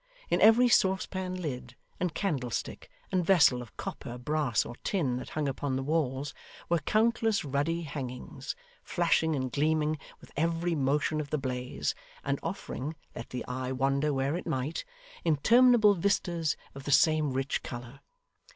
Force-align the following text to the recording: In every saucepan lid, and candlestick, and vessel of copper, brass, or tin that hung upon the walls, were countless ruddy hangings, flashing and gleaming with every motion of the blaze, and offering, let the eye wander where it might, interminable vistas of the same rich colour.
In 0.31 0.41
every 0.41 0.67
saucepan 0.67 1.35
lid, 1.39 1.75
and 1.99 2.15
candlestick, 2.15 2.89
and 3.11 3.23
vessel 3.23 3.61
of 3.61 3.77
copper, 3.77 4.17
brass, 4.17 4.65
or 4.65 4.75
tin 4.77 5.17
that 5.17 5.29
hung 5.29 5.47
upon 5.47 5.75
the 5.75 5.83
walls, 5.83 6.33
were 6.69 6.79
countless 6.79 7.45
ruddy 7.45 7.83
hangings, 7.83 8.55
flashing 8.81 9.35
and 9.35 9.51
gleaming 9.51 9.99
with 10.19 10.31
every 10.35 10.73
motion 10.73 11.21
of 11.21 11.29
the 11.29 11.37
blaze, 11.37 11.93
and 12.23 12.39
offering, 12.41 12.95
let 13.15 13.29
the 13.29 13.45
eye 13.45 13.71
wander 13.71 14.11
where 14.11 14.35
it 14.35 14.47
might, 14.47 14.83
interminable 15.23 15.93
vistas 15.93 16.57
of 16.73 16.85
the 16.85 16.91
same 16.91 17.31
rich 17.33 17.61
colour. 17.61 17.99